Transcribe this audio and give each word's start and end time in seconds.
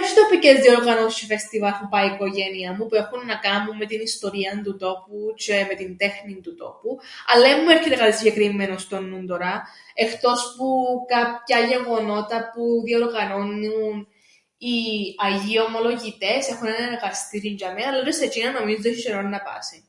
Έσ̆ει 0.00 0.14
τοπικές 0.20 0.60
διοργανώσεις 0.62 1.16
τζ̆αι 1.16 1.26
φεστιβάλ 1.32 1.72
που 1.78 1.88
πάει 1.90 2.08
η 2.08 2.12
οικογένεια 2.12 2.70
μου 2.72 2.86
που 2.86 2.94
έχουν 3.02 3.26
να 3.26 3.36
κάμουν 3.46 3.76
με 3.78 3.86
την 3.88 4.00
ιστορία 4.10 4.50
του 4.64 4.76
τόπου 4.84 5.18
τζ̆αι 5.36 5.66
με 5.68 5.74
την 5.80 5.96
τέχνην 6.00 6.42
του 6.42 6.54
τόπου 6.62 6.90
αλλά 7.30 7.46
εν 7.48 7.58
μου 7.62 7.70
έρκεται 7.74 7.94
κάτι 8.00 8.16
συγκεκριμμένον 8.16 8.78
στον 8.82 9.04
νουν 9.08 9.26
τωρά, 9.26 9.54
εχτός 10.04 10.40
που 10.56 10.68
κάποια 11.14 11.58
γεγονότα 11.72 12.38
που 12.52 12.62
διοργανώννουν 12.86 13.96
οι 14.66 14.76
Αγίοι 15.26 15.58
Ομολογητές, 15.68 16.42
έχουν 16.52 16.66
έναν 16.74 16.92
εργαστήριν 16.92 17.56
τζ̆ειαμαί 17.56 17.82
αλλά 17.90 18.00
τζ̆αι 18.04 18.14
σε 18.18 18.26
τζ̆είνα 18.28 18.62
έσ̆ει 18.72 18.90
τζ̆αιρόν 18.94 19.28
να 19.34 19.40
πάσιν. 19.46 19.82